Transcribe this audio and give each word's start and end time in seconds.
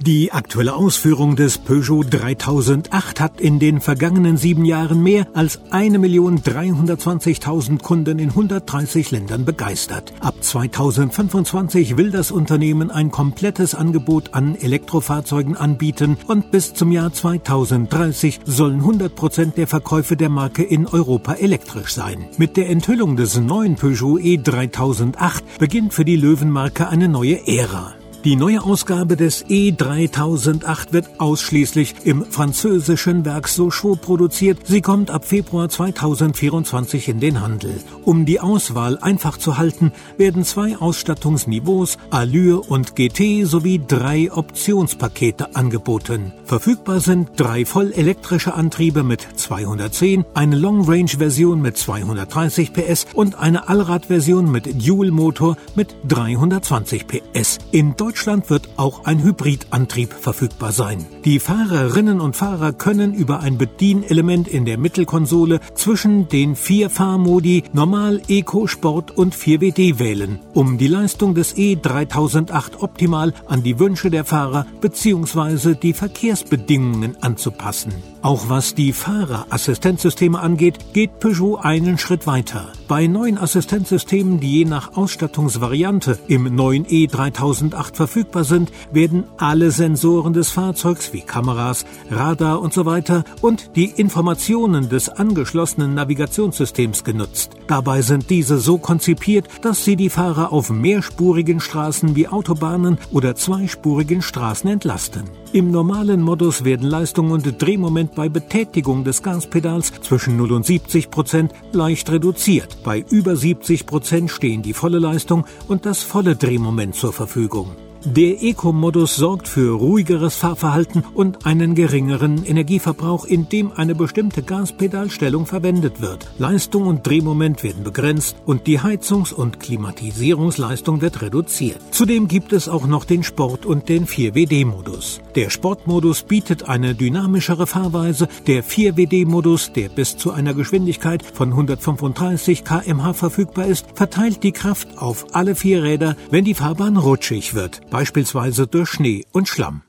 Die 0.00 0.30
aktuelle 0.30 0.76
Ausführung 0.76 1.34
des 1.34 1.58
Peugeot 1.58 2.04
3008 2.04 3.20
hat 3.20 3.40
in 3.40 3.58
den 3.58 3.80
vergangenen 3.80 4.36
sieben 4.36 4.64
Jahren 4.64 5.02
mehr 5.02 5.26
als 5.34 5.60
1.320.000 5.72 7.82
Kunden 7.82 8.20
in 8.20 8.28
130 8.28 9.10
Ländern 9.10 9.44
begeistert. 9.44 10.12
Ab 10.20 10.36
2025 10.40 11.96
will 11.96 12.12
das 12.12 12.30
Unternehmen 12.30 12.92
ein 12.92 13.10
komplettes 13.10 13.74
Angebot 13.74 14.34
an 14.34 14.54
Elektrofahrzeugen 14.54 15.56
anbieten 15.56 16.16
und 16.28 16.52
bis 16.52 16.74
zum 16.74 16.92
Jahr 16.92 17.12
2030 17.12 18.38
sollen 18.44 18.78
100 18.78 19.16
Prozent 19.16 19.56
der 19.56 19.66
Verkäufe 19.66 20.16
der 20.16 20.28
Marke 20.28 20.62
in 20.62 20.86
Europa 20.86 21.34
elektrisch 21.34 21.92
sein. 21.92 22.28
Mit 22.36 22.56
der 22.56 22.70
Enthüllung 22.70 23.16
des 23.16 23.40
neuen 23.40 23.74
Peugeot 23.74 24.18
E3008 24.18 25.42
beginnt 25.58 25.92
für 25.92 26.04
die 26.04 26.16
Löwenmarke 26.16 26.88
eine 26.88 27.08
neue 27.08 27.48
Ära. 27.48 27.97
Die 28.28 28.36
neue 28.36 28.62
Ausgabe 28.62 29.16
des 29.16 29.46
E3008 29.46 30.92
wird 30.92 31.08
ausschließlich 31.18 31.94
im 32.04 32.26
französischen 32.26 33.24
Werk 33.24 33.48
Sochaux 33.48 33.96
produziert. 33.98 34.58
Sie 34.66 34.82
kommt 34.82 35.10
ab 35.10 35.24
Februar 35.24 35.70
2024 35.70 37.08
in 37.08 37.20
den 37.20 37.40
Handel. 37.40 37.80
Um 38.04 38.26
die 38.26 38.38
Auswahl 38.38 38.98
einfach 38.98 39.38
zu 39.38 39.56
halten, 39.56 39.92
werden 40.18 40.44
zwei 40.44 40.76
Ausstattungsniveaus, 40.76 41.96
Allure 42.10 42.60
und 42.60 42.96
GT 42.96 43.46
sowie 43.46 43.80
drei 43.88 44.30
Optionspakete 44.30 45.56
angeboten. 45.56 46.34
Verfügbar 46.44 47.00
sind 47.00 47.30
drei 47.38 47.64
vollelektrische 47.64 48.52
Antriebe 48.52 49.04
mit 49.04 49.26
210, 49.36 50.26
eine 50.34 50.56
Long-Range-Version 50.56 51.62
mit 51.62 51.78
230 51.78 52.74
PS 52.74 53.06
und 53.14 53.36
eine 53.36 53.70
Allrad-Version 53.70 54.52
mit 54.52 54.86
Dual-Motor 54.86 55.56
mit 55.76 55.96
320 56.06 57.06
PS. 57.06 57.56
In 57.70 57.96
Deutschland 57.96 58.17
wird 58.50 58.68
auch 58.76 59.04
ein 59.04 59.22
Hybridantrieb 59.22 60.12
verfügbar 60.12 60.72
sein. 60.72 61.06
Die 61.24 61.38
Fahrerinnen 61.38 62.20
und 62.20 62.36
Fahrer 62.36 62.72
können 62.72 63.14
über 63.14 63.40
ein 63.40 63.58
Bedienelement 63.58 64.48
in 64.48 64.64
der 64.64 64.78
Mittelkonsole 64.78 65.60
zwischen 65.74 66.28
den 66.28 66.56
vier 66.56 66.90
Fahrmodi 66.90 67.64
Normal, 67.72 68.22
Eco, 68.28 68.66
Sport 68.66 69.16
und 69.16 69.34
4WD 69.34 69.98
wählen, 69.98 70.40
um 70.54 70.78
die 70.78 70.88
Leistung 70.88 71.34
des 71.34 71.56
E3008 71.56 72.80
optimal 72.80 73.32
an 73.46 73.62
die 73.62 73.78
Wünsche 73.78 74.10
der 74.10 74.24
Fahrer 74.24 74.66
bzw. 74.80 75.74
die 75.74 75.92
Verkehrsbedingungen 75.92 77.16
anzupassen. 77.22 77.92
Auch 78.22 78.48
was 78.48 78.74
die 78.74 78.92
Fahrerassistenzsysteme 78.92 80.38
angeht, 80.38 80.92
geht 80.92 81.20
Peugeot 81.20 81.56
einen 81.56 81.98
Schritt 81.98 82.26
weiter. 82.26 82.72
Bei 82.88 83.06
neuen 83.06 83.36
Assistenzsystemen, 83.36 84.40
die 84.40 84.60
je 84.60 84.64
nach 84.64 84.96
Ausstattungsvariante 84.96 86.18
im 86.26 86.54
neuen 86.54 86.86
E3008 86.86 87.94
verfügbar 87.94 88.44
sind, 88.44 88.72
werden 88.90 89.24
alle 89.36 89.70
Sensoren 89.72 90.32
des 90.32 90.50
Fahrzeugs 90.50 91.12
wie 91.12 91.20
Kameras, 91.20 91.84
Radar 92.10 92.62
usw. 92.62 93.02
So 93.06 93.22
und 93.42 93.76
die 93.76 93.90
Informationen 93.90 94.88
des 94.88 95.10
angeschlossenen 95.10 95.92
Navigationssystems 95.92 97.04
genutzt. 97.04 97.50
Dabei 97.66 98.00
sind 98.00 98.30
diese 98.30 98.56
so 98.56 98.78
konzipiert, 98.78 99.48
dass 99.60 99.84
sie 99.84 99.96
die 99.96 100.08
Fahrer 100.08 100.50
auf 100.50 100.70
mehrspurigen 100.70 101.60
Straßen 101.60 102.16
wie 102.16 102.28
Autobahnen 102.28 102.96
oder 103.12 103.34
zweispurigen 103.34 104.22
Straßen 104.22 104.70
entlasten. 104.70 105.24
Im 105.52 105.70
normalen 105.70 106.20
Modus 106.20 106.64
werden 106.64 106.86
Leistung 106.86 107.30
und 107.30 107.62
Drehmoment 107.62 108.14
bei 108.14 108.28
Betätigung 108.28 109.04
des 109.04 109.22
Gaspedals 109.22 109.92
zwischen 110.02 110.36
0 110.36 110.52
und 110.52 110.66
70 110.66 111.10
Prozent 111.10 111.52
leicht 111.72 112.10
reduziert. 112.10 112.82
Bei 112.84 113.02
über 113.08 113.34
70 113.34 113.86
Prozent 113.86 114.30
stehen 114.30 114.60
die 114.60 114.74
volle 114.74 114.98
Leistung 114.98 115.46
und 115.66 115.86
das 115.86 116.02
volle 116.02 116.36
Drehmoment 116.36 116.94
zur 116.94 117.14
Verfügung. 117.14 117.87
Der 118.04 118.44
Eco-Modus 118.44 119.16
sorgt 119.16 119.48
für 119.48 119.76
ruhigeres 119.76 120.36
Fahrverhalten 120.36 121.02
und 121.14 121.46
einen 121.46 121.74
geringeren 121.74 122.44
Energieverbrauch, 122.44 123.24
indem 123.24 123.72
eine 123.72 123.96
bestimmte 123.96 124.44
Gaspedalstellung 124.44 125.46
verwendet 125.46 126.00
wird. 126.00 126.30
Leistung 126.38 126.86
und 126.86 127.04
Drehmoment 127.04 127.64
werden 127.64 127.82
begrenzt 127.82 128.36
und 128.46 128.68
die 128.68 128.78
Heizungs- 128.78 129.32
und 129.32 129.58
Klimatisierungsleistung 129.58 131.00
wird 131.00 131.22
reduziert. 131.22 131.80
Zudem 131.90 132.28
gibt 132.28 132.52
es 132.52 132.68
auch 132.68 132.86
noch 132.86 133.04
den 133.04 133.24
Sport- 133.24 133.66
und 133.66 133.88
den 133.88 134.06
4WD-Modus. 134.06 135.20
Der 135.34 135.50
Sportmodus 135.50 136.22
bietet 136.22 136.68
eine 136.68 136.94
dynamischere 136.94 137.66
Fahrweise. 137.66 138.28
Der 138.46 138.62
4WD-Modus, 138.62 139.72
der 139.72 139.88
bis 139.88 140.16
zu 140.16 140.30
einer 140.30 140.54
Geschwindigkeit 140.54 141.24
von 141.24 141.48
135 141.48 142.62
kmh 142.62 143.12
verfügbar 143.12 143.66
ist, 143.66 143.86
verteilt 143.94 144.44
die 144.44 144.52
Kraft 144.52 144.98
auf 144.98 145.26
alle 145.32 145.56
vier 145.56 145.82
Räder, 145.82 146.14
wenn 146.30 146.44
die 146.44 146.54
Fahrbahn 146.54 146.96
rutschig 146.96 147.54
wird 147.54 147.80
beispielsweise 147.90 148.66
durch 148.66 148.90
Schnee 148.90 149.24
und 149.32 149.48
Schlamm. 149.48 149.82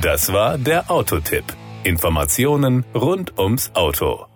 Das 0.00 0.32
war 0.32 0.56
der 0.56 0.90
Autotipp. 0.90 1.44
Informationen 1.84 2.84
rund 2.94 3.38
ums 3.38 3.70
Auto. 3.74 4.29